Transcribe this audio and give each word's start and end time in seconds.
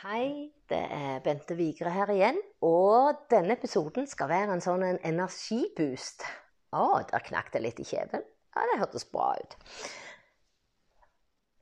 Hei, 0.00 0.48
det 0.72 0.78
er 0.80 1.18
Bente 1.20 1.52
Vigre 1.52 1.90
her 1.92 2.08
igjen. 2.08 2.38
Og 2.64 3.18
denne 3.28 3.52
episoden 3.52 4.06
skal 4.08 4.30
være 4.30 4.54
en 4.54 4.62
sånn 4.64 4.80
en 4.86 4.98
energiboost. 5.04 6.22
Å, 6.72 7.02
der 7.10 7.24
knakk 7.26 7.50
det 7.52 7.60
litt 7.60 7.82
i 7.82 7.84
kjeven. 7.84 8.22
Ja, 8.56 8.64
det 8.70 8.78
hørtes 8.80 9.04
bra 9.12 9.34
ut. 9.36 9.56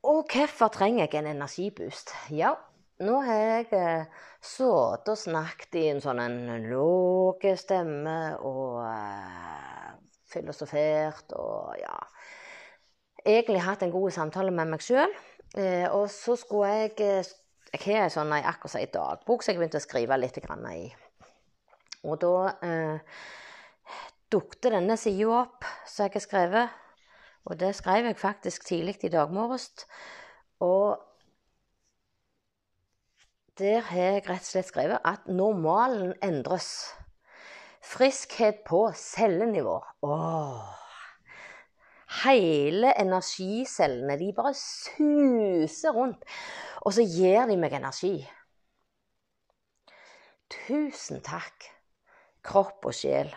Og 0.07 0.21
hvorfor 0.31 0.71
trenger 0.71 1.09
jeg 1.09 1.19
en 1.19 1.33
energiboost? 1.33 2.13
Ja, 2.31 2.53
nå 3.03 3.17
har 3.27 3.41
jeg 3.43 3.67
eh, 3.75 4.23
sittet 4.39 5.11
og 5.11 5.19
snakket 5.19 5.81
i 5.81 5.85
en 5.97 6.05
sånn 6.05 6.23
en 6.23 6.39
låg 6.71 7.43
stemme 7.59 8.17
og 8.39 8.79
eh, 8.85 9.91
filosofert 10.31 11.35
og 11.35 11.75
ja 11.83 11.99
Egentlig 13.27 13.67
hatt 13.67 13.83
en 13.83 13.91
god 13.91 14.15
samtale 14.15 14.55
med 14.55 14.71
meg 14.77 14.87
sjøl. 14.87 15.11
Eh, 15.59 15.91
og 15.91 16.07
så 16.13 16.39
skulle 16.39 16.71
jeg 16.71 16.95
eh, 17.03 17.35
Jeg 17.75 17.99
har 18.01 18.09
sånn 18.13 18.33
akkurat 18.33 18.73
som 18.73 18.93
dagbok 18.95 19.43
som 19.45 19.53
jeg 19.53 19.61
begynte 19.61 19.81
å 19.81 19.85
skrive 19.85 20.17
litt 20.17 20.39
i. 20.41 20.87
Og 22.09 22.21
da 22.23 22.35
eh, 22.65 23.19
dukket 24.33 24.71
denne 24.73 24.97
sida 24.97 25.43
opp 25.43 25.67
som 25.85 26.07
jeg 26.07 26.15
har 26.15 26.25
skrevet. 26.25 26.79
Og 27.49 27.59
det 27.61 27.75
skrev 27.77 28.09
jeg 28.09 28.21
faktisk 28.21 28.65
tidlig 28.69 28.99
i 29.05 29.13
dag 29.13 29.33
morges. 29.33 29.71
Og 30.65 30.97
der 33.59 33.83
har 33.91 34.13
jeg 34.15 34.25
rett 34.29 34.45
og 34.45 34.51
slett 34.53 34.71
skrevet 34.71 35.05
at 35.05 35.29
normalen 35.29 36.15
endres. 36.23 36.93
Friskhet 37.85 38.65
på 38.69 38.87
cellenivå. 38.97 39.81
Åh. 40.07 40.88
Hele 42.09 42.95
energicellene 42.97 44.17
de 44.21 44.33
bare 44.37 44.55
suser 44.57 45.93
rundt. 45.93 46.25
Og 46.87 46.95
så 46.97 47.05
gir 47.05 47.45
de 47.51 47.57
meg 47.61 47.75
energi. 47.77 48.17
Tusen 50.49 51.21
takk, 51.25 51.69
kropp 52.45 52.89
og 52.89 52.97
sjel, 52.97 53.29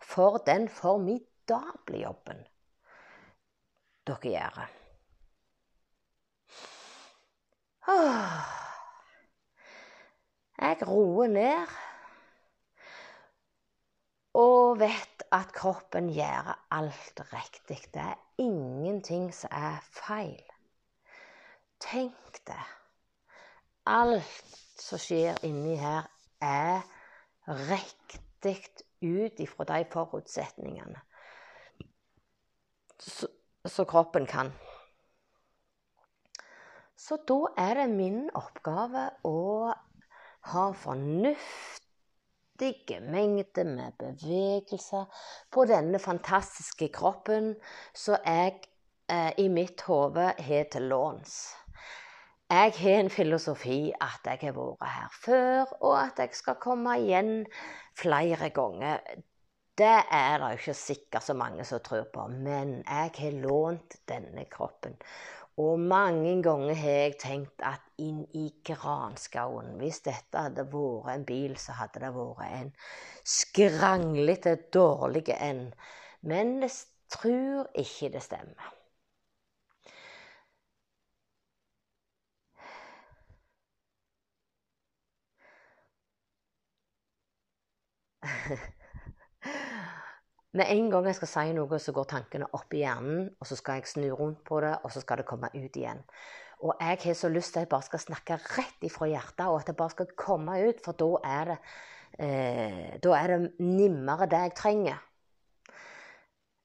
for 0.00 0.40
den 0.46 0.68
formidable 0.72 2.00
jobben 2.00 2.40
dere 4.08 4.32
gjør. 4.32 4.60
Jeg 10.60 10.76
roer 10.86 11.30
ned 11.32 11.76
og 14.40 14.78
vet 14.80 15.19
at 15.32 15.52
kroppen 15.54 16.10
gjør 16.10 16.52
alt 16.74 17.20
riktig. 17.32 17.78
Det 17.94 18.02
er 18.02 18.18
ingenting 18.38 19.30
som 19.34 19.52
er 19.54 19.78
feil. 19.94 20.42
Tenk 21.80 22.40
det. 22.46 22.62
Alt 23.86 24.56
som 24.80 25.00
skjer 25.00 25.38
inni 25.46 25.76
her, 25.80 26.08
er 26.40 26.82
riktig 27.46 28.56
ut 29.02 29.40
ifra 29.40 29.66
de 29.68 29.84
forutsetningene 29.92 31.00
som 33.00 33.86
kroppen 33.88 34.26
kan. 34.28 34.52
Så 37.00 37.16
da 37.28 37.38
er 37.60 37.78
det 37.80 37.88
min 37.92 38.26
oppgave 38.36 39.06
å 39.24 39.72
ha 40.52 40.64
fornuftige 42.60 43.00
mengder 43.00 43.64
med 43.64 43.92
bevegelser 43.98 45.04
på 45.50 45.64
denne 45.64 45.98
fantastiske 45.98 46.88
kroppen 46.92 47.54
som 47.94 48.16
jeg 48.26 48.60
eh, 49.08 49.32
i 49.38 49.48
mitt 49.48 49.80
hode 49.82 50.34
har 50.38 50.64
til 50.70 50.82
låns. 50.82 51.56
Jeg 52.50 52.72
har 52.76 53.00
en 53.00 53.10
filosofi 53.10 53.92
at 54.00 54.26
jeg 54.26 54.38
har 54.42 54.52
vært 54.52 54.92
her 54.92 55.08
før, 55.24 55.72
og 55.80 55.96
at 56.02 56.18
jeg 56.18 56.34
skal 56.34 56.58
komme 56.60 56.98
igjen 56.98 57.46
flere 57.96 58.50
ganger. 58.50 59.00
Det 59.78 60.02
er 60.12 60.38
det 60.38 60.58
ikke 60.58 60.74
sikkert 60.74 61.24
så 61.24 61.34
mange 61.34 61.64
som 61.64 61.80
tror 61.80 62.10
på, 62.12 62.26
men 62.28 62.82
jeg 62.82 63.12
har 63.16 63.40
lånt 63.40 63.96
denne 64.08 64.44
kroppen. 64.50 64.98
Og 65.60 65.80
mange 65.92 66.32
ganger 66.42 66.74
har 66.78 66.96
jeg 67.04 67.14
tenkt 67.22 67.62
at 67.70 67.82
inn 68.04 68.20
i 68.38 68.44
granskauen 68.68 69.74
Hvis 69.80 70.00
dette 70.06 70.44
hadde 70.46 70.64
vært 70.72 71.10
en 71.14 71.26
bil, 71.28 71.56
så 71.64 71.76
hadde 71.80 72.02
det 72.04 72.12
vært 72.16 72.44
en 72.60 72.72
skranglete, 73.36 74.56
dårlig 74.78 75.24
en. 75.36 75.64
Men 76.32 76.56
jeg 76.64 76.76
tror 77.16 77.68
ikke 77.84 78.12
det 78.16 78.22
stemmer. 78.24 78.76
Med 90.52 90.66
en 90.66 90.88
gang 90.90 91.06
jeg 91.06 91.14
skal 91.20 91.30
si 91.30 91.52
noe, 91.54 91.78
så 91.78 91.92
går 91.94 92.08
tankene 92.10 92.48
opp 92.58 92.74
i 92.74 92.80
hjernen, 92.82 93.28
og 93.38 93.46
så 93.46 93.58
skal 93.58 93.78
jeg 93.78 93.90
snu 93.92 94.08
rundt 94.18 94.40
på 94.48 94.58
det, 94.64 94.72
og 94.82 94.90
så 94.90 95.02
skal 95.04 95.20
det 95.20 95.28
komme 95.28 95.50
ut 95.54 95.76
igjen. 95.78 96.00
Og 96.66 96.74
jeg 96.82 96.98
har 97.04 97.14
så 97.16 97.30
lyst 97.30 97.54
til 97.54 97.60
at 97.60 97.68
jeg 97.68 97.70
bare 97.70 97.86
skal 97.86 98.02
snakke 98.02 98.38
rett 98.56 98.82
ifra 98.88 99.06
hjertet, 99.08 99.46
og 99.46 99.60
at 99.60 99.70
det 99.70 99.76
bare 99.78 99.94
skal 99.94 100.10
komme 100.18 100.56
ut, 100.66 100.82
for 100.84 100.98
da 100.98 101.10
er 101.28 101.52
det, 101.52 101.58
eh, 102.18 102.90
da 102.98 103.14
er 103.20 103.32
det 103.32 103.38
nimmere 103.62 104.26
det 104.26 104.42
jeg 104.48 104.56
trenger. 104.58 104.98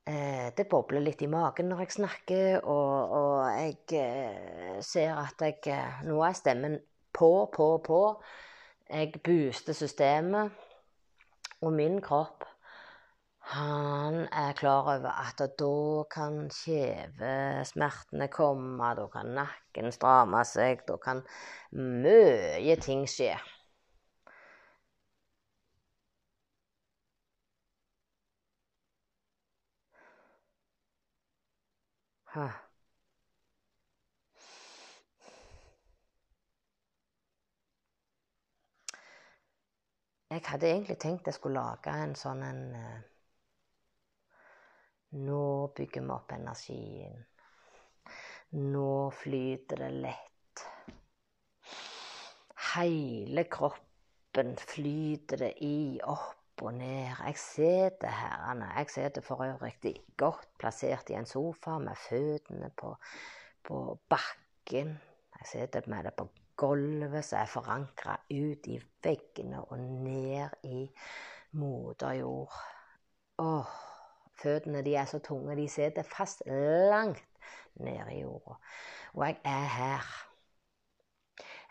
Eh, 0.06 0.50
det 0.57 0.67
bobler 0.69 1.06
litt 1.06 1.22
i 1.22 1.29
magen 1.29 1.69
når 1.69 1.85
jeg 1.85 1.96
snakker, 2.00 2.66
og, 2.66 3.13
og 3.19 3.38
jeg 3.53 4.02
eh, 4.02 4.81
ser 4.81 5.13
at 5.17 5.46
jeg 5.46 5.62
eh, 5.73 6.02
Nå 6.09 6.19
er 6.25 6.34
stemmen 6.38 6.79
på, 7.13 7.31
på, 7.53 7.69
på. 7.85 8.02
Jeg 8.90 9.22
booster 9.22 9.78
systemet. 9.78 10.52
Og 11.62 11.73
min 11.73 12.02
kropp 12.03 12.44
han 13.45 14.16
er 14.31 14.53
klar 14.57 14.81
over 14.95 15.11
at 15.28 15.41
da 15.59 16.03
kan 16.11 16.50
kjevesmertene 16.50 18.28
komme, 18.33 18.89
da 18.97 19.06
kan 19.13 19.28
nakken 19.38 19.91
stramme 19.94 20.41
seg, 20.50 20.81
da 20.88 20.97
kan 20.97 21.22
mye 21.72 22.75
ting 22.81 23.05
skje. 23.09 23.35
Jeg 32.35 32.50
hadde 40.45 40.67
egentlig 40.67 40.97
tenkt 41.00 41.28
jeg 41.29 41.34
skulle 41.38 41.61
lage 41.61 41.94
en 42.03 42.16
sånn 42.19 42.41
en 42.44 42.59
uh, 42.75 43.15
Nå 45.16 45.68
bygger 45.76 46.03
vi 46.03 46.12
opp 46.12 46.31
energien. 46.36 47.22
Nå 48.56 49.12
flyter 49.16 49.80
det 49.86 49.92
lett. 50.03 50.64
Hele 52.76 53.46
kroppen 53.48 54.56
flyter 54.59 55.40
det 55.46 55.53
i, 55.64 56.02
opp 56.03 56.64
og 56.68 56.76
ned. 56.76 57.16
Jeg 57.16 57.40
sitter 57.40 58.12
her, 58.12 58.64
jeg 58.76 58.92
sitter 58.92 59.24
for 59.24 59.46
øvrig 59.48 59.96
godt 60.20 60.52
plassert 60.59 61.09
i 61.09 61.16
en 61.16 61.28
sofa 61.30 61.78
med 61.80 61.96
føttene 62.09 62.74
på, 62.76 62.92
på 63.64 63.82
bakken. 64.12 64.97
Jeg 65.40 65.52
sitter 65.52 65.88
med 65.88 66.09
det 66.09 66.16
på 66.20 66.28
gulvet 66.59 67.24
som 67.24 67.40
er 67.40 67.52
forankra 67.52 68.20
ut 68.32 68.68
i 68.68 68.80
veggene 69.03 69.64
og 69.64 69.80
ned 69.80 70.59
i 70.68 70.86
moder 71.56 72.20
jord. 72.20 72.56
Åh, 73.40 73.76
føttene 74.40 74.84
de 74.85 74.96
er 74.96 75.07
så 75.09 75.19
tunge. 75.23 75.56
De 75.57 75.68
sitter 75.69 76.07
fast 76.07 76.44
langt 76.47 77.23
nede 77.81 78.13
i 78.13 78.22
jorda. 78.22 78.57
Og 79.13 79.25
jeg 79.28 79.40
er 79.44 79.68
her. 79.78 80.13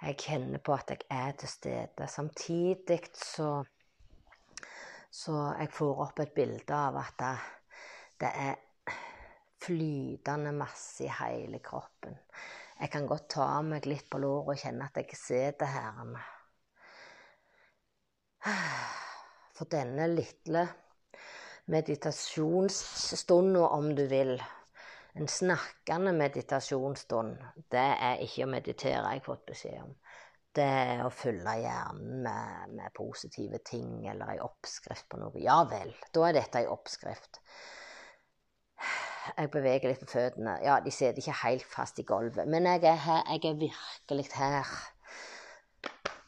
Jeg 0.04 0.18
kjenner 0.20 0.60
på 0.60 0.74
at 0.76 0.90
jeg 0.90 1.06
er 1.10 1.32
til 1.38 1.48
stede. 1.48 2.08
Samtidig 2.08 3.00
så 3.14 3.64
Så 5.14 5.32
jeg 5.60 5.70
får 5.70 6.00
opp 6.02 6.18
et 6.18 6.32
bilde 6.34 6.74
av 6.74 6.96
at 6.98 7.14
det, 7.20 7.36
det 8.18 8.30
er 8.34 8.56
flytende 9.62 10.50
masse 10.52 11.04
i 11.06 11.12
hele 11.20 11.60
kroppen. 11.62 12.16
Jeg 12.80 12.90
kan 12.90 13.06
godt 13.06 13.28
ta 13.36 13.46
meg 13.62 13.86
litt 13.86 14.08
på 14.10 14.18
låret 14.18 14.56
og 14.56 14.58
kjenne 14.58 14.88
at 14.90 14.98
jeg 14.98 15.16
sitter 15.20 15.70
her. 15.70 15.94
For 19.54 19.70
denne 19.70 20.08
lille 20.10 20.66
meditasjonsstunden, 21.70 23.62
om 23.62 23.94
du 23.96 24.06
vil, 24.06 24.42
en 25.14 25.28
snakkende 25.28 26.12
meditasjonsstund, 26.12 27.36
det 27.72 27.86
er 28.08 28.24
ikke 28.24 28.44
å 28.44 28.50
meditere, 28.50 28.98
jeg 28.98 29.22
har 29.22 29.24
fått 29.24 29.46
beskjed 29.48 29.78
om. 29.82 29.94
Det 30.54 30.64
er 30.64 31.00
å 31.02 31.10
fylle 31.10 31.56
hjernen 31.58 32.20
med, 32.22 32.74
med 32.76 32.94
positive 32.94 33.58
ting 33.66 34.04
eller 34.10 34.36
ei 34.36 34.42
oppskrift 34.42 35.08
på 35.10 35.18
noe. 35.18 35.34
Ja 35.42 35.64
vel, 35.70 35.90
da 36.14 36.28
er 36.28 36.36
dette 36.36 36.62
ei 36.62 36.68
oppskrift. 36.70 37.40
Jeg 39.34 39.50
beveger 39.50 39.88
litt 39.90 40.02
på 40.04 40.10
føttene. 40.12 40.58
Ja, 40.62 40.76
de 40.84 40.92
sitter 40.92 41.18
ikke 41.22 41.38
helt 41.40 41.66
fast 41.72 41.98
i 41.98 42.04
gulvet. 42.06 42.46
Men 42.50 42.68
jeg 42.68 42.84
er 42.90 43.00
her. 43.06 43.22
Jeg 43.32 43.50
er 43.50 43.58
virkelig 43.62 44.28
her. 44.36 44.74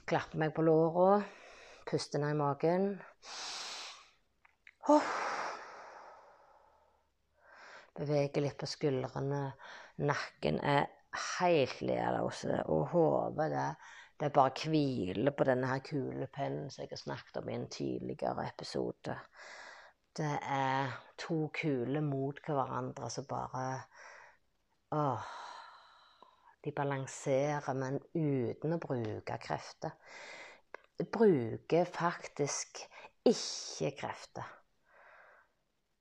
Klapper 0.09 0.41
meg 0.41 0.55
på 0.57 0.65
låra, 0.65 1.21
puster 1.91 2.23
ned 2.23 2.35
i 2.35 2.41
magen. 2.41 2.91
Oh. 4.89 5.26
Beveger 7.97 8.45
litt 8.45 8.59
på 8.61 8.69
skuldrene. 8.69 9.43
Nakken 10.05 10.59
er 10.61 10.87
helt 11.39 11.81
lederløse, 11.81 12.59
og 12.69 12.91
hodet 12.93 13.49
det, 13.53 13.69
det 14.21 14.33
bare 14.37 14.69
hviler 14.69 15.33
på 15.37 15.47
denne 15.49 15.71
her 15.71 15.85
kulepennen 15.85 16.69
som 16.73 16.85
jeg 16.85 16.93
har 16.93 17.01
snakket 17.01 17.41
om 17.41 17.49
i 17.49 17.57
en 17.57 17.69
tidligere 17.73 18.47
episode. 18.49 19.17
Det 20.17 20.35
er 20.43 20.93
to 21.21 21.47
kuler 21.57 22.05
mot 22.05 22.41
hverandre 22.45 23.11
som 23.13 23.29
bare 23.29 23.67
Åh. 24.97 25.33
De 26.65 26.73
balanserer, 26.75 27.75
men 27.79 27.99
uten 28.15 28.75
å 28.75 28.81
bruke 28.83 29.37
krefter. 29.43 29.93
Bruker 30.99 31.87
faktisk 31.87 32.81
ikke 33.27 33.93
krefter 34.01 34.49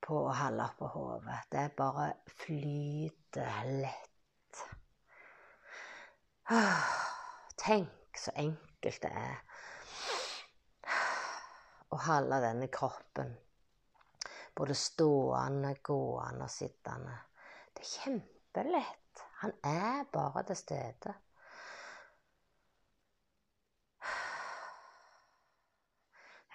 på 0.06 0.18
å 0.22 0.34
holde 0.38 0.68
oppå 0.70 0.90
hodet. 0.94 1.40
Det 1.50 1.64
bare 1.78 2.10
flyter 2.44 3.72
lett. 3.82 4.62
Tenk 7.66 8.20
så 8.22 8.34
enkelt 8.38 9.02
det 9.02 9.10
er 9.10 9.42
å 11.90 11.98
holde 12.06 12.38
denne 12.44 12.70
kroppen 12.70 13.34
både 14.56 14.74
stående, 14.74 15.74
gående 15.82 16.46
og 16.46 16.50
sittende. 16.50 17.16
Det 17.76 17.84
er 17.84 17.90
kjempelett. 17.90 19.24
Han 19.42 19.52
er 19.68 20.06
bare 20.12 20.42
til 20.48 20.56
stede. 20.56 21.14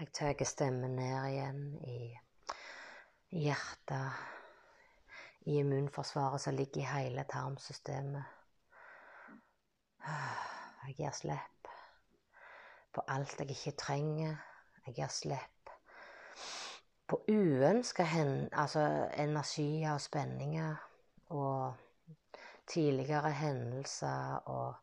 Jeg 0.02 0.10
tar 0.18 0.46
stemmen 0.50 0.96
ned 0.98 1.28
igjen 1.30 1.62
i 1.86 1.98
hjertet, 3.32 4.12
i 5.50 5.58
immunforsvaret 5.58 6.42
som 6.42 6.56
ligger 6.56 6.82
i 6.82 6.90
hele 6.92 7.24
tarmsystemet. 7.30 8.24
Jeg 10.82 10.96
gir 10.98 11.16
slipp 11.18 11.72
på 12.94 13.04
alt 13.08 13.40
jeg 13.40 13.50
ikke 13.56 13.78
trenger. 13.78 14.36
Jeg 14.86 14.96
gir 15.00 15.14
slipp 15.14 15.74
på 17.12 17.20
uønska 17.28 18.06
altså 18.52 18.84
energier 19.20 19.94
og 19.94 20.02
spenninger 20.02 20.76
og 21.30 21.74
tidligere 22.68 23.32
hendelser 23.32 24.48
og 24.48 24.76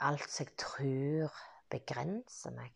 alt 0.00 0.30
som 0.30 0.44
jeg 0.44 0.56
tror 0.60 1.42
begrenser 1.70 2.52
meg. 2.52 2.72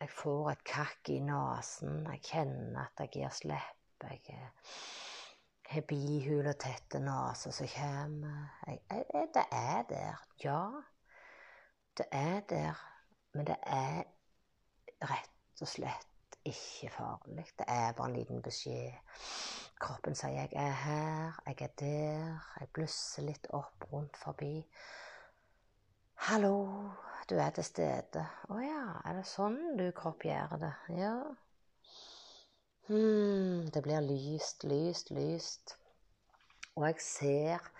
Jeg 0.00 0.10
får 0.12 0.50
et 0.50 0.64
kakk 0.68 1.08
i 1.08 1.20
nesen. 1.24 2.02
Jeg 2.10 2.22
kjenner 2.30 2.82
at 2.82 3.00
jeg 3.00 3.12
gir 3.14 3.32
slipp. 3.32 4.02
Jeg 4.04 4.50
har 5.70 5.86
bihule 5.88 6.52
og 6.52 6.58
tette 6.60 7.00
nese 7.00 7.52
som 7.52 7.70
kommer. 7.72 8.42
Jeg, 8.66 8.82
jeg, 8.90 9.30
det 9.34 9.46
er 9.52 9.86
der. 9.88 10.26
Ja, 10.44 10.60
det 11.98 12.06
er 12.12 12.40
der. 12.50 12.84
Men 13.32 13.48
det 13.48 13.56
er 13.62 14.02
rett 15.08 15.64
og 15.64 15.68
slett 15.68 16.38
ikke 16.46 16.92
farlig. 16.92 17.46
Det 17.58 17.66
er 17.68 17.96
bare 17.96 18.10
en 18.10 18.18
liten 18.18 18.42
beskjed. 18.42 18.92
Kroppen 19.80 20.14
sier 20.14 20.30
'jeg 20.30 20.52
er 20.52 20.72
her', 20.72 21.40
'jeg 21.46 21.60
er 21.60 21.72
der'. 21.80 22.60
Jeg 22.60 22.68
blusser 22.72 23.22
litt 23.22 23.46
opp 23.50 23.92
rundt 23.92 24.16
forbi. 24.16 24.66
'Hallo, 26.16 26.90
du 27.30 27.34
er 27.38 27.50
til 27.50 27.64
stede'. 27.64 28.26
'Å 28.48 28.58
ja, 28.62 29.00
er 29.04 29.18
det 29.18 29.26
sånn 29.26 29.76
du, 29.78 29.90
kropp, 29.92 30.22
det?' 30.22 30.74
Ja. 30.98 31.16
Hmm, 32.86 33.66
det 33.74 33.82
blir 33.82 34.00
lyst, 34.00 34.64
lyst, 34.64 35.10
lyst. 35.10 35.76
Og 36.76 36.84
jeg 36.86 37.00
ser 37.02 37.70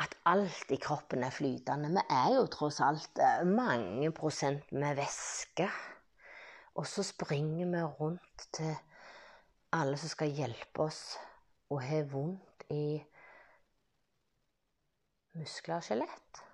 at 0.00 0.16
alt 0.28 0.72
i 0.72 0.76
kroppen 0.76 1.24
er 1.24 1.32
flytende. 1.32 1.88
Vi 1.88 2.02
er 2.10 2.34
jo 2.34 2.46
tross 2.52 2.80
alt 2.84 3.18
eh, 3.18 3.44
mange 3.46 4.10
prosent 4.12 4.72
med 4.72 4.96
væske. 5.00 5.68
Og 6.74 6.86
så 6.86 7.02
springer 7.02 7.72
vi 7.72 7.82
rundt 8.00 8.46
til 8.52 8.76
alle 9.72 9.96
som 9.96 10.12
skal 10.12 10.32
hjelpe 10.34 10.82
oss, 10.82 11.16
og 11.70 11.82
har 11.82 12.08
vondt 12.10 12.64
i 12.74 13.00
muskler 15.38 15.78
og 15.78 15.86
skjelett. 15.86 16.49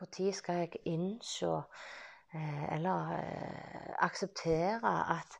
Når 0.00 0.32
skal 0.32 0.54
jeg 0.54 0.68
innse 0.84 1.46
eh, 2.34 2.74
eller 2.74 3.10
eh, 3.14 3.94
akseptere 3.98 5.18
at 5.18 5.38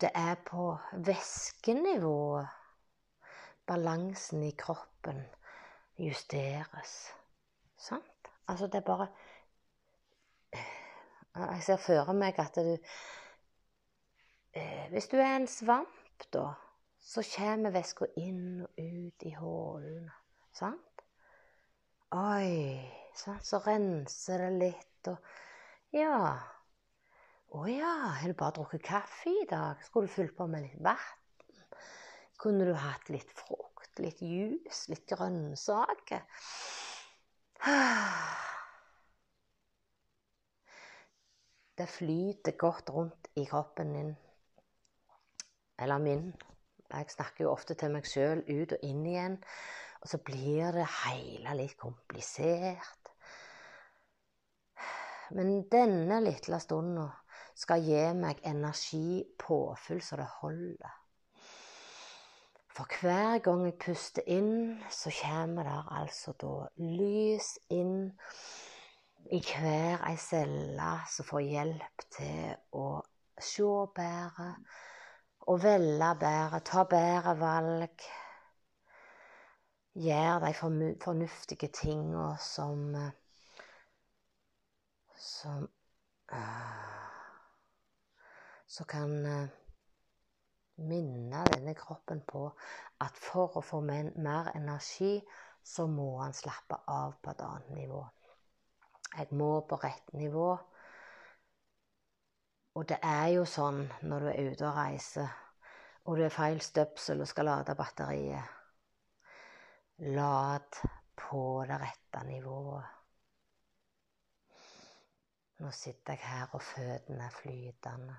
det 0.00 0.10
er 0.14 0.34
på 0.46 0.78
væskenivået 0.92 2.48
balansen 3.66 4.42
i 4.42 4.50
kroppen 4.50 5.22
justeres? 5.98 7.12
Sant? 7.76 8.30
Altså, 8.48 8.66
det 8.66 8.74
er 8.74 8.80
bare 8.80 9.06
Jeg 11.36 11.62
ser 11.62 11.76
for 11.76 12.12
meg 12.12 12.38
at 12.38 12.54
du 12.56 12.76
eh, 14.54 14.88
Hvis 14.90 15.08
du 15.08 15.16
er 15.16 15.36
en 15.36 15.46
svamp, 15.46 16.24
da, 16.32 16.52
så 17.00 17.22
kommer 17.36 17.70
væska 17.70 18.04
inn 18.16 18.62
og 18.62 18.70
ut 18.78 19.22
i 19.22 19.34
hullene. 19.34 20.12
Sant? 20.52 21.02
Oi 22.10 23.05
så 23.16 23.60
renser 23.64 24.44
det 24.44 24.52
litt, 24.60 25.10
og 25.10 25.18
ja. 25.96 26.36
Å 27.56 27.62
ja, 27.70 27.92
har 28.18 28.28
du 28.28 28.34
bare 28.36 28.56
drukket 28.58 28.82
kaffe 28.84 29.30
i 29.30 29.46
dag? 29.48 29.80
Skulle 29.86 30.10
du 30.10 30.12
fylt 30.12 30.34
på 30.36 30.46
med 30.50 30.66
litt 30.66 30.80
vann? 30.84 31.14
Kunne 32.36 32.66
du 32.68 32.74
hatt 32.76 33.08
litt 33.08 33.30
frukt, 33.32 33.94
litt 34.02 34.20
juice, 34.20 34.90
litt 34.92 35.06
grønnsaker? 35.08 36.26
Det 41.76 41.84
flyter 41.92 42.54
godt 42.56 42.88
rundt 42.92 43.26
i 43.36 43.44
kroppen 43.44 43.90
din. 43.92 44.12
Eller 45.76 46.00
min. 46.00 46.30
Jeg 46.88 47.10
snakker 47.12 47.44
jo 47.44 47.50
ofte 47.52 47.74
til 47.76 47.92
meg 47.92 48.08
sjøl 48.08 48.40
ut 48.48 48.72
og 48.72 48.84
inn 48.86 49.02
igjen. 49.04 49.36
Og 50.00 50.08
så 50.08 50.18
blir 50.24 50.72
det 50.76 50.86
hele 51.02 51.50
litt 51.58 51.76
komplisert. 51.80 52.95
Men 55.34 55.64
denne 55.72 56.20
lille 56.22 56.60
stunden 56.62 57.08
skal 57.56 57.82
gi 57.82 58.04
meg 58.14 58.42
energi, 58.46 59.24
påfyll, 59.40 60.02
så 60.02 60.20
det 60.20 60.28
holder. 60.38 60.94
For 62.76 62.98
hver 63.00 63.38
gang 63.40 63.64
jeg 63.64 63.78
puster 63.80 64.26
inn, 64.28 64.76
så 64.92 65.10
kommer 65.22 65.64
det 65.64 65.78
altså 65.96 66.34
da 66.36 66.52
lys 66.76 67.54
inn 67.72 68.10
i 69.32 69.40
hver 69.40 70.04
ei 70.06 70.18
celle 70.20 70.90
som 71.10 71.26
får 71.26 71.46
hjelp 71.46 72.04
til 72.18 72.52
å 72.76 72.84
se 73.42 73.70
bedre 73.96 74.50
og 75.46 75.62
velge 75.62 76.12
bedre, 76.20 76.60
ta 76.68 76.84
bedre 76.90 77.34
valg. 77.40 78.06
Gjøre 79.96 80.40
de 80.44 80.52
fornuftige 81.00 81.72
tinga 81.72 82.34
som 82.42 82.90
som 85.18 85.68
uh, 86.32 87.04
Som 88.66 88.86
kan 88.86 89.12
uh, 89.26 89.48
minne 90.76 91.42
denne 91.48 91.74
kroppen 91.74 92.20
på 92.26 92.48
at 93.00 93.16
for 93.20 93.56
å 93.56 93.64
få 93.64 93.80
mer 93.80 94.50
energi, 94.54 95.20
så 95.62 95.86
må 95.86 96.18
han 96.20 96.34
slappe 96.36 96.78
av 96.92 97.16
på 97.22 97.32
et 97.32 97.44
annet 97.46 97.70
nivå. 97.76 98.02
Jeg 99.16 99.32
må 99.38 99.50
på 99.68 99.78
rett 99.80 100.12
nivå. 100.12 100.50
Og 102.76 102.84
det 102.88 102.98
er 103.02 103.30
jo 103.38 103.46
sånn 103.48 103.86
når 104.04 104.26
du 104.26 104.28
er 104.32 104.50
ute 104.50 104.68
og 104.68 104.76
reiser, 104.76 105.32
og 106.04 106.18
du 106.18 106.26
er 106.26 106.34
feil 106.34 106.60
støpsel 106.60 107.24
og 107.24 107.30
skal 107.30 107.48
lade 107.48 107.78
batteriet 107.78 108.52
Lad 110.12 110.76
på 111.16 111.64
det 111.64 111.78
rette 111.80 112.20
nivået. 112.28 112.95
Nå 115.58 115.70
sitter 115.72 116.12
jeg 116.12 116.28
her, 116.28 116.48
og 116.52 116.62
føttene 116.62 117.24
er 117.24 117.36
flytende. 117.40 118.16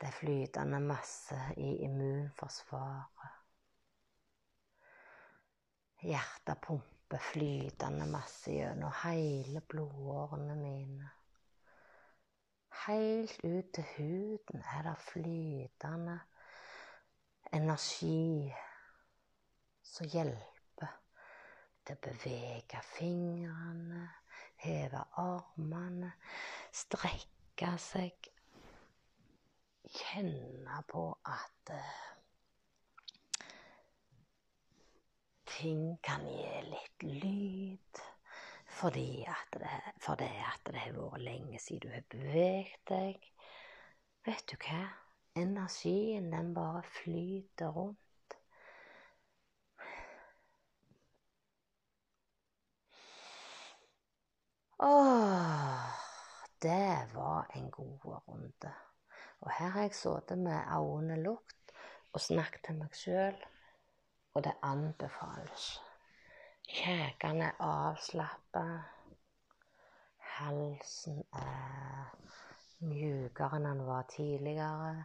Det 0.00 0.08
er 0.08 0.18
flytende 0.18 0.80
masse 0.80 1.38
i 1.56 1.76
immunforsvaret. 1.86 3.38
Hjertet 6.02 6.58
pumper 6.66 7.22
flytende 7.32 8.06
masse 8.10 8.50
gjennom 8.50 8.92
hele 9.04 9.60
blodårene 9.60 10.56
mine. 10.58 11.10
Helt 12.86 13.38
ut 13.44 13.72
til 13.74 13.84
huden 13.96 14.64
er 14.76 14.82
det 14.88 14.96
flytende 14.98 16.18
energi 17.52 18.52
som 19.86 20.08
hjelper 20.08 20.98
til 21.86 21.94
å 21.94 22.02
bevege 22.08 22.82
fingrene, 22.96 24.08
heve 24.62 25.02
armene, 25.20 26.12
strekke 26.72 27.74
seg. 27.82 28.30
Kjenne 29.92 30.78
på 30.88 31.04
at 31.28 31.72
uh, 31.74 32.02
ting 35.52 35.98
kan 36.02 36.24
gi 36.26 36.62
litt 36.70 37.06
lyd. 37.06 38.02
Fordi 38.72 39.24
at 39.28 39.58
det, 39.60 39.72
for 40.00 40.16
det 40.16 40.30
at 40.48 40.64
det 40.72 40.80
har 40.80 40.94
vært 40.96 41.26
lenge 41.26 41.58
siden 41.60 41.90
du 41.90 41.92
har 41.92 42.06
beveget 42.14 42.80
deg. 42.88 43.26
Vet 44.26 44.46
du 44.48 44.56
hva? 44.64 44.84
Energien, 45.36 46.30
den 46.32 46.54
bare 46.54 46.82
flyter 46.96 47.74
rundt. 47.74 48.01
Åh, 54.84 55.84
det 56.62 57.08
var 57.14 57.46
en 57.54 57.70
god 57.70 57.98
runde. 58.04 58.72
Og 59.40 59.50
her 59.50 59.68
har 59.68 59.80
jeg 59.82 59.94
sittet 59.94 60.38
med 60.38 60.64
øynene 60.74 61.22
lukket 61.22 61.74
og 62.12 62.20
snakket 62.20 62.64
til 62.66 62.80
meg 62.80 62.96
sjøl, 62.98 63.38
og 64.34 64.42
det 64.44 64.56
anbefales. 64.66 65.68
Kjekene 66.66 67.52
er 67.52 67.62
avslappa. 67.68 68.64
Halsen 70.34 71.22
er 71.30 72.10
mjukere 72.82 73.62
enn 73.62 73.70
den 73.70 73.86
var 73.86 74.10
tidligere. 74.10 75.04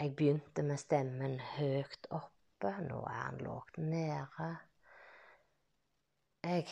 Jeg 0.00 0.16
begynte 0.16 0.64
med 0.64 0.80
stemmen 0.80 1.36
høyt 1.58 2.08
oppe, 2.08 2.72
nå 2.88 3.04
er 3.04 3.34
den 3.34 3.44
lågt 3.44 3.82
nede. 3.84 4.52
Jeg 6.40 6.64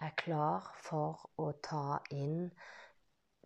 er 0.00 0.14
klar 0.16 0.70
for 0.84 1.26
å 1.40 1.50
ta 1.64 2.00
inn 2.14 2.48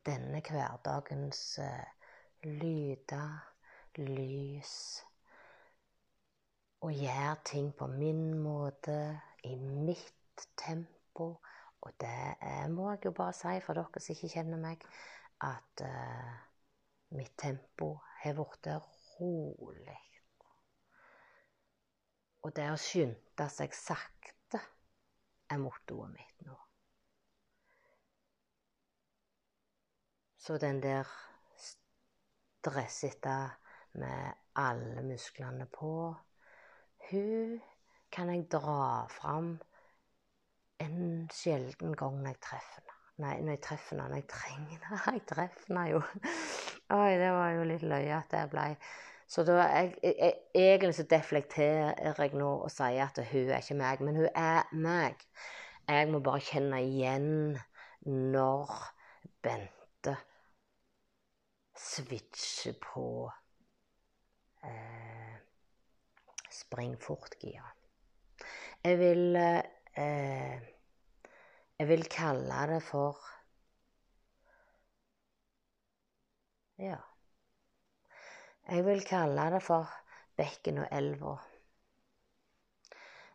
denne 0.06 0.42
hverdagens 0.44 1.42
eh, 1.64 2.06
lyder, 2.44 3.40
lys 3.98 4.76
og 6.84 6.92
gjøre 6.92 7.36
ting 7.48 7.70
på 7.72 7.86
min 7.88 8.42
måte, 8.42 9.20
i 9.44 9.56
mitt 9.56 10.46
tempo. 10.56 11.30
Og 11.80 11.92
det 12.00 12.36
er, 12.40 12.68
må 12.68 12.90
jeg 12.90 13.06
jo 13.06 13.12
bare 13.16 13.32
si 13.36 13.54
for 13.64 13.76
dere 13.78 14.00
som 14.00 14.12
ikke 14.12 14.32
kjenner 14.34 14.60
meg, 14.60 14.84
at 15.44 15.84
uh, 15.84 16.34
mitt 17.16 17.32
tempo 17.40 17.94
har 18.20 18.36
blitt 18.36 18.68
rolig. 19.20 20.00
Og 22.44 22.52
det 22.56 22.68
å 22.68 22.80
skynde 22.80 23.48
seg 23.52 23.72
sakte 23.76 24.33
er 25.54 25.62
mottoet 25.62 26.12
mitt 26.14 26.46
nå. 26.46 26.56
Så 30.44 30.58
den 30.60 30.82
der 30.84 31.08
stressete 31.56 33.36
med 34.00 34.34
alle 34.60 35.02
musklene 35.06 35.66
på 35.72 35.92
hun 37.10 37.60
kan 38.12 38.30
jeg 38.30 38.46
dra 38.52 39.06
fram 39.10 39.54
en 40.84 41.28
sjelden 41.32 41.94
gang 41.98 42.20
når 42.20 42.34
jeg 42.34 42.42
treffer 42.46 42.82
henne. 42.82 43.00
Nei, 43.24 43.34
når 43.46 43.54
jeg 43.54 43.62
treffer 43.62 43.94
henne, 43.94 44.06
når 44.10 44.20
jeg 44.20 44.28
trenger 44.32 44.86
henne. 44.88 45.00
Jeg 45.14 45.24
treffer 45.30 45.68
henne 45.68 45.84
jo. 45.92 46.00
Oi, 46.96 47.12
det 47.20 47.28
var 47.36 47.50
jo 47.54 47.66
litt 47.70 47.84
løye 47.86 48.16
at 48.16 48.32
det 48.32 48.40
ble. 48.50 48.64
Så 49.26 49.44
da 49.46 49.58
jeg, 49.62 49.94
jeg, 50.02 50.34
egentlig 50.54 50.94
så 50.94 51.06
deflekterer 51.10 52.20
jeg 52.20 52.34
nå 52.38 52.50
og 52.66 52.70
sier 52.72 53.06
at 53.06 53.20
hun 53.30 53.48
er 53.48 53.62
ikke 53.62 53.78
meg, 53.78 54.02
men 54.04 54.18
hun 54.20 54.28
er 54.34 54.68
meg. 54.72 55.24
Jeg 55.88 56.10
må 56.12 56.20
bare 56.24 56.44
kjenne 56.44 56.80
igjen 56.84 57.56
når 58.04 58.74
Bente 59.44 60.14
switcher 61.76 62.76
på 62.80 63.06
eh, 64.64 65.36
spring 66.52 66.96
fort-gira. 67.00 67.72
Jeg 68.84 68.98
vil 69.00 69.36
eh, 69.36 70.60
Jeg 71.78 71.88
vil 71.88 72.04
kalle 72.08 72.66
det 72.70 72.82
for 72.82 73.18
Ja. 76.78 77.13
Jeg 78.68 78.84
vil 78.86 79.02
kalle 79.04 79.50
det 79.52 79.60
for 79.62 79.90
bekken 80.36 80.78
og 80.80 80.88
elva. 80.92 81.34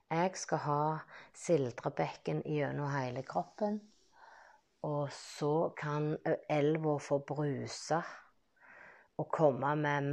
Jeg 0.10 0.32
skal 0.42 0.58
ha 0.64 0.84
sildrebekken 1.38 2.42
gjennom 2.50 2.90
hele 2.90 3.22
kroppen. 3.24 3.78
Og 4.90 5.12
så 5.14 5.70
kan 5.78 6.16
elva 6.50 6.96
få 6.98 7.20
bruse 7.20 8.00
og 9.20 9.28
komme 9.30 9.76
med 9.76 10.08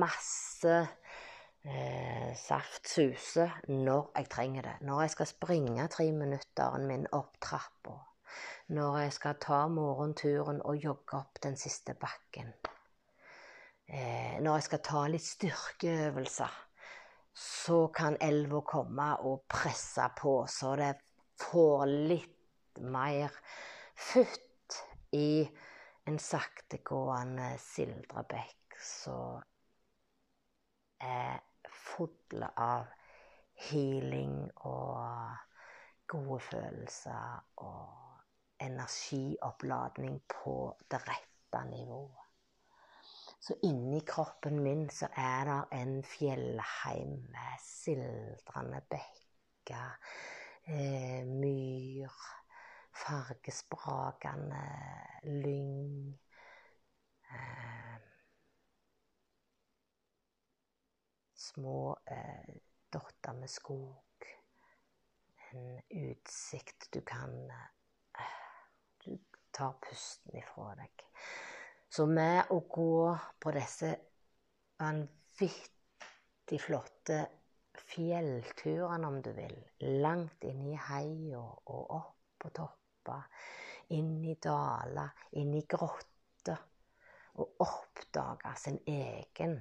masse 0.00 0.74
eh, 0.80 2.30
saft 2.38 2.88
suser 2.88 3.58
når 3.68 4.12
jeg 4.16 4.30
trenger 4.30 4.62
det. 4.62 4.76
Når 4.80 5.00
jeg 5.00 5.16
skal 5.16 5.26
springe 5.26 5.88
tre 5.92 6.06
minutteren 6.12 6.86
min 6.88 7.04
opp 7.12 7.36
trappa. 7.42 7.98
Når 8.72 8.98
jeg 8.98 9.12
skal 9.18 9.36
ta 9.40 9.66
morgenturen 9.68 10.62
og 10.64 10.80
jogge 10.80 11.20
opp 11.20 11.42
den 11.42 11.60
siste 11.60 11.92
bakken. 11.94 12.54
Eh, 13.86 14.40
når 14.40 14.54
jeg 14.58 14.66
skal 14.68 14.82
ta 14.86 15.02
litt 15.12 15.26
styrkeøvelser, 15.26 16.60
så 17.34 17.78
kan 17.94 18.16
elva 18.22 18.62
komme 18.64 19.08
og 19.28 19.44
presse 19.50 20.06
på, 20.16 20.36
så 20.48 20.74
det 20.80 20.92
får 21.42 21.86
litt 22.12 22.80
mer 22.80 23.34
futt 23.94 24.78
i 25.14 25.44
en 26.08 26.18
saktegående 26.20 27.54
sildrebekk 27.60 28.78
som 28.84 29.42
er 31.04 31.40
full 31.68 32.44
av 32.44 32.88
healing 33.68 34.36
og 34.68 35.36
gode 36.10 36.40
følelser 36.48 37.62
og 37.64 38.60
energioppladning 38.64 40.20
på 40.30 40.56
det 40.90 41.00
rette 41.08 41.64
nivået. 41.70 42.23
Så 43.44 43.54
inni 43.62 44.00
kroppen 44.00 44.62
min 44.62 44.86
så 44.90 45.10
er 45.20 45.44
det 45.44 45.56
en 45.76 45.98
fjellheim 46.08 47.10
med 47.28 47.60
sildrende 47.60 48.78
bekker, 48.88 49.98
eh, 50.64 51.26
myr, 51.28 52.14
fargesprakende 53.02 54.62
lyng. 55.44 56.20
Eh, 57.36 58.00
små 61.34 61.96
eh, 62.06 62.56
dotter 62.92 63.32
med 63.32 63.50
skog. 63.50 64.30
En 65.50 65.80
utsikt 65.90 66.88
du 66.94 67.00
kan 67.00 67.50
eh, 67.50 68.38
Du 69.04 69.18
tar 69.52 69.76
pusten 69.84 70.38
ifra 70.40 70.72
deg. 70.80 71.10
Så 71.94 72.06
med 72.10 72.48
å 72.50 72.56
gå 72.66 73.14
på 73.38 73.50
disse 73.54 73.92
vanvittig 74.82 76.56
flotte 76.58 77.18
fjellturene, 77.92 79.06
om 79.06 79.20
du 79.22 79.28
vil, 79.36 79.54
langt 80.02 80.42
inn 80.48 80.64
i 80.72 80.74
heia 80.88 81.38
og 81.38 81.92
opp 81.94 82.16
på 82.42 82.50
topper, 82.56 83.28
inn 83.94 84.16
i 84.26 84.34
daler, 84.42 85.12
inn 85.38 85.54
i 85.54 85.62
grotter, 85.70 86.64
og 87.38 87.62
oppdage 87.62 88.56
sin 88.58 88.80
egen 88.90 89.54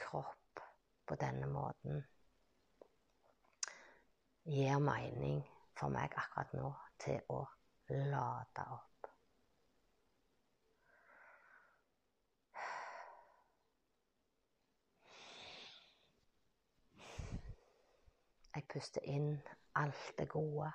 kropp 0.00 0.64
på 1.04 1.20
denne 1.20 1.50
måten 1.52 2.00
gir 4.48 4.80
mening 4.88 5.44
for 5.76 5.92
meg 5.92 6.16
akkurat 6.16 6.56
nå 6.56 6.72
til 7.04 7.20
å 7.28 7.44
lade 7.92 8.68
opp. 8.72 8.93
Jeg 18.54 18.66
puster 18.70 19.02
inn 19.10 19.32
alt 19.74 20.12
det 20.18 20.28
gode. 20.30 20.70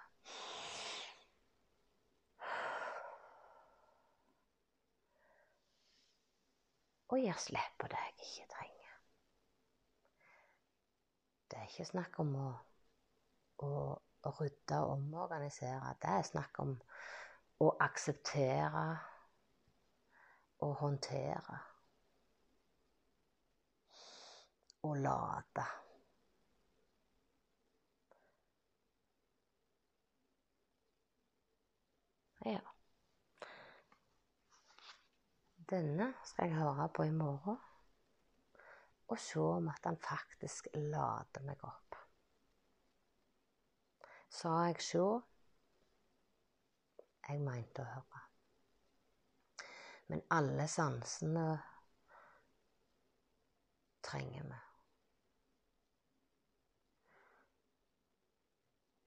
Og 7.09 7.24
gir 7.24 7.39
slipp 7.41 7.79
på 7.81 7.88
det 7.89 8.01
jeg 8.03 8.27
ikke 8.27 8.50
trenger. 8.53 8.98
Det 11.50 11.57
er 11.57 11.71
ikke 11.71 11.88
snakk 11.88 12.19
om 12.21 12.36
å, 12.38 12.50
å, 13.65 13.71
rydde 14.38 14.83
og 14.83 14.91
omorganisere. 14.98 15.95
Det 16.03 16.12
er 16.19 16.27
snakk 16.27 16.59
om 16.62 16.75
å 17.65 17.71
akseptere 17.81 18.86
og 20.67 20.75
håndtere. 20.83 21.59
Og 24.83 25.00
lade. 25.01 25.65
Ja. 32.46 32.60
Denne 35.69 36.13
skal 36.24 36.48
jeg 36.50 36.58
høre 36.58 36.89
på 36.89 37.03
i 37.03 37.12
morgen 37.12 37.58
og 39.10 39.19
se 39.19 39.39
om 39.39 39.67
at 39.67 39.86
han 39.86 39.98
faktisk 39.98 40.67
lader 40.74 41.41
meg 41.46 41.63
opp. 41.65 41.98
Sa 44.29 44.53
jeg 44.69 44.81
sjå? 44.86 45.05
Jeg 47.29 47.41
mente 47.41 47.81
å 47.81 47.89
høre. 47.89 48.22
Men 50.10 50.22
alle 50.34 50.65
sansene 50.69 51.46
trenger 54.05 54.46
vi. 54.50 54.62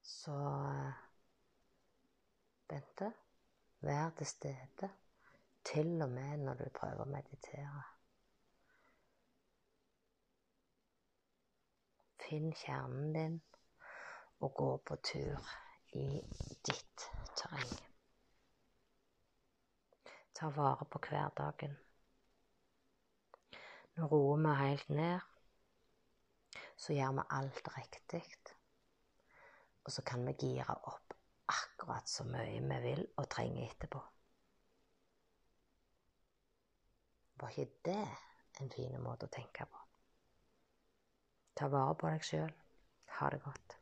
Så 0.06 0.36
Bente, 2.72 3.12
vær 3.80 4.10
til 4.16 4.26
stede, 4.26 4.88
til 5.64 6.02
og 6.02 6.08
med 6.08 6.36
når 6.36 6.54
du 6.54 6.68
prøver 6.72 7.02
å 7.04 7.10
meditere. 7.10 7.82
Finn 12.22 12.48
kjernen 12.56 13.12
din 13.12 13.36
og 14.40 14.54
gå 14.62 14.70
på 14.88 14.96
tur 15.10 15.52
i 16.00 16.06
ditt 16.70 17.06
terreng. 17.36 17.76
Ta 20.32 20.48
vare 20.56 20.88
på 20.88 21.04
hverdagen. 21.10 21.76
Nå 23.98 24.12
roer 24.16 24.44
vi 24.48 24.58
helt 24.64 24.92
ned. 24.96 25.32
Så 26.76 26.96
gjør 26.96 27.18
vi 27.20 27.30
alt 27.36 27.74
riktig. 27.76 28.26
Og 29.84 29.92
så 29.92 30.02
kan 30.08 30.24
vi 30.24 30.40
gire 30.46 30.80
opp 30.88 31.21
akkurat 31.46 32.08
så 32.08 32.24
mye 32.24 32.60
vi 32.60 32.80
vil 32.86 33.04
og 33.16 33.28
trenger 33.30 33.68
etterpå. 33.68 34.02
Var 37.42 37.50
ikke 37.58 37.80
det 37.90 38.02
en 38.62 38.70
fin 38.70 38.98
måte 39.02 39.26
å 39.26 39.34
tenke 39.34 39.66
på? 39.66 39.78
Ta 41.58 41.68
vare 41.72 41.94
på 41.98 42.10
deg 42.12 42.26
sjøl. 42.26 42.52
Ha 43.18 43.30
det 43.34 43.42
godt. 43.42 43.81